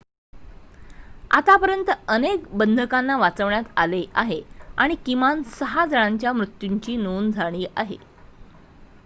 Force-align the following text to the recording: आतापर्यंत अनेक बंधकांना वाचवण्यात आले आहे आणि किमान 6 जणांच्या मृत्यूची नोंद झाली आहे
आतापर्यंत 1.31 1.89
अनेक 2.09 2.47
बंधकांना 2.53 3.17
वाचवण्यात 3.17 3.63
आले 3.77 4.03
आहे 4.15 4.41
आणि 4.77 4.95
किमान 5.05 5.41
6 5.51 5.85
जणांच्या 5.85 6.33
मृत्यूची 6.33 6.95
नोंद 6.97 7.33
झाली 7.33 7.65
आहे 7.75 7.97